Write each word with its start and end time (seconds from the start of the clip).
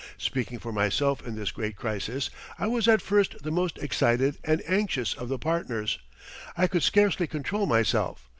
Speaking 0.17 0.57
for 0.57 0.71
myself 0.71 1.21
in 1.27 1.35
this 1.35 1.51
great 1.51 1.75
crisis, 1.75 2.31
I 2.57 2.65
was 2.65 2.87
at 2.87 3.03
first 3.03 3.43
the 3.43 3.51
most 3.51 3.77
excited 3.77 4.39
and 4.43 4.63
anxious 4.67 5.13
of 5.13 5.29
the 5.29 5.37
partners. 5.37 5.99
I 6.57 6.65
could 6.65 6.81
scarcely 6.81 7.27
control 7.27 7.67
myself. 7.67 8.27